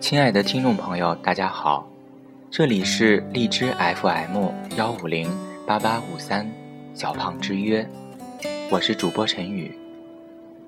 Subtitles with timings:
[0.00, 1.84] 亲爱的听众朋友，大家好，
[2.50, 5.28] 这里是荔枝 FM 幺五零
[5.66, 6.48] 八八五三
[6.94, 7.86] 小胖之约，
[8.70, 9.76] 我是主播陈宇，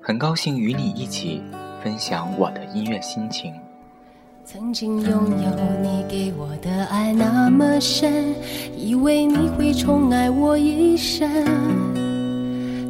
[0.01, 1.41] 很高兴与你一起
[1.81, 3.53] 分享我的音乐心情。
[4.43, 5.49] 曾经拥有
[5.81, 8.35] 你给我的爱那么深，
[8.75, 11.31] 以为你会宠爱我一生，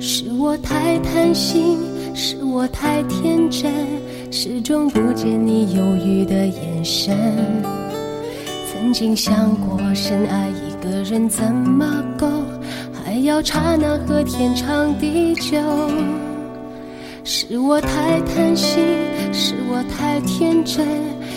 [0.01, 1.77] 是我太贪心，
[2.15, 3.71] 是我太天真。
[4.33, 7.13] 始终不见你犹豫的眼神。
[8.71, 11.85] 曾经想过深爱一个人怎么
[12.17, 12.27] 够，
[12.93, 15.59] 还要刹那和天长地久。
[17.25, 18.81] 是我太贪心，
[19.33, 20.87] 是我太天真，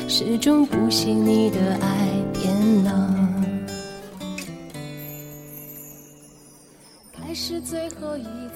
[0.09, 3.13] 始终不信你的爱变冷。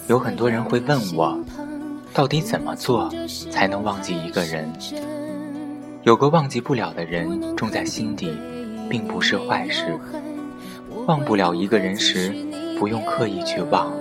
[0.06, 1.36] 有很多人会问我。
[2.18, 3.08] 到底怎么做
[3.48, 4.68] 才能忘记一个人？
[6.02, 8.36] 有个忘记不了的人种在心底，
[8.91, 9.97] 并不是坏事。
[11.06, 12.34] 忘不了一个人时，
[12.77, 13.92] 不用刻意去忘，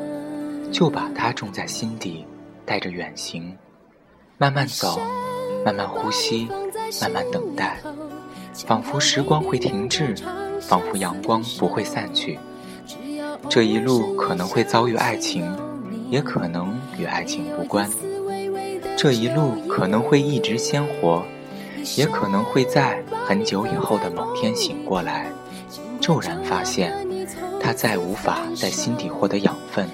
[0.71, 2.25] 就把它种在心底，
[2.65, 3.55] 带着远行，
[4.39, 4.99] 慢慢走，
[5.63, 6.47] 慢慢呼吸，
[6.99, 7.77] 慢慢等待，
[8.65, 10.15] 仿佛时光会停滞，
[10.59, 12.39] 仿佛阳光不会散去。
[13.47, 15.47] 这一路可能会遭遇爱情。
[16.09, 17.89] 也可能与爱情无关，
[18.97, 21.23] 这一路可能会一直鲜活，
[21.95, 25.27] 也可能会在很久以后的某天醒过来，
[25.99, 26.93] 骤然发现，
[27.59, 29.87] 它再无法在心底获得养分，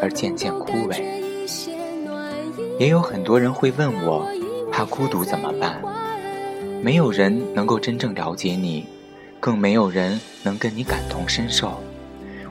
[0.00, 1.02] 而渐渐枯萎。
[2.78, 4.28] 也有很多人会问我，
[4.70, 5.80] 怕孤独怎么办？
[6.82, 8.86] 没有人能够真正了解你，
[9.40, 11.80] 更没有人能跟你感同身受。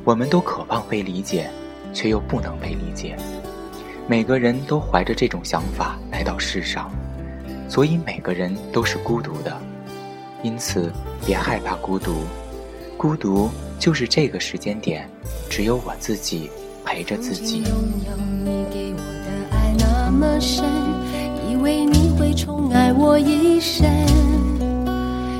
[0.03, 1.49] 我们都渴望被理解。
[1.93, 3.15] 却又不能被理解，
[4.07, 6.91] 每个人都怀着这种想法来到世上，
[7.69, 9.55] 所以每个人都是孤独的。
[10.41, 10.91] 因此，
[11.25, 12.23] 别害怕孤独，
[12.97, 15.07] 孤独就是这个时间点，
[15.49, 16.49] 只有我自己
[16.83, 17.63] 陪着自己。
[21.49, 23.87] 以为你会宠爱我一生，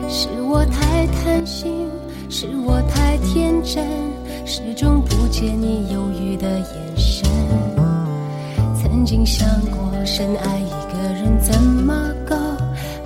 [0.08, 1.90] 是我太贪心，
[2.30, 4.13] 是我太天真。
[4.46, 7.28] 始终不见你犹豫的眼神。
[8.76, 11.94] 曾经想过深爱一个人怎么
[12.28, 12.36] 够，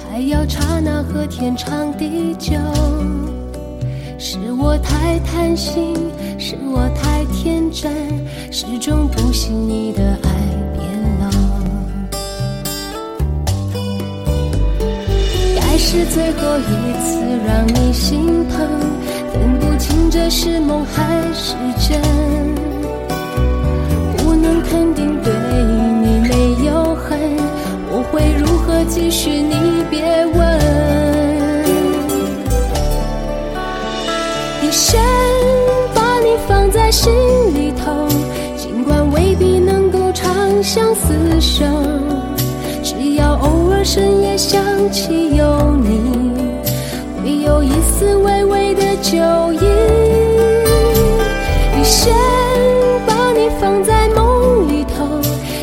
[0.09, 2.53] 还要刹那和天长地久。
[4.17, 5.95] 是我太贪心，
[6.39, 7.91] 是我太天真，
[8.51, 10.29] 始终不信你的爱
[10.73, 10.83] 变
[11.19, 11.29] 冷。
[15.55, 18.67] 该是最后一次让你心疼。
[19.37, 21.03] 分不清这是梦还
[21.33, 22.01] 是真，
[24.17, 25.31] 不能肯定对
[26.01, 27.19] 你没有恨，
[27.91, 29.29] 我会如何继续？
[29.29, 30.57] 你别问。
[34.63, 34.99] 一生
[35.93, 37.13] 把你放在心
[37.53, 38.07] 里头，
[38.57, 40.33] 尽管未必能够长
[40.63, 41.63] 相厮守，
[42.83, 44.61] 只要偶尔深夜想
[44.91, 45.45] 起有
[49.07, 49.66] 微的酒意，
[51.79, 52.12] 一生
[53.06, 55.06] 把你放在梦里头，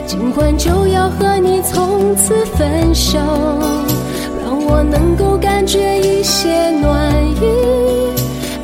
[0.06, 3.18] 尽管就要和你从此分手，
[4.42, 7.42] 让我能够感觉一些暖意，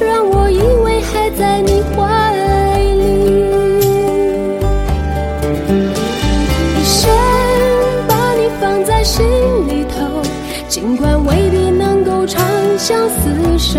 [0.01, 2.33] 让我以为还在你怀
[2.95, 3.03] 里，
[6.79, 7.11] 一生
[8.09, 9.27] 把你放在心
[9.69, 10.23] 里头，
[10.69, 12.41] 尽管未必能够长。
[12.79, 13.79] 相厮守，